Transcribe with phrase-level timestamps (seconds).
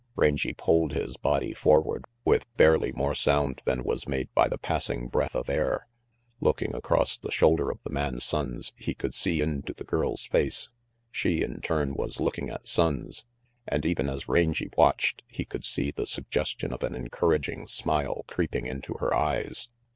[0.15, 5.09] Rangy pulled his body forward with barely more sound than was made by the passing
[5.09, 5.85] breath of air.
[6.39, 10.69] Looking across the shoulder of the man Sonnes, he could see into the girl's face.
[11.11, 13.25] She, in turn, was looking at Sonnes,
[13.67, 18.65] and even as Rangy watched, he could see the suggestion of an encouraging smile creeping
[18.65, 19.69] into her eyes.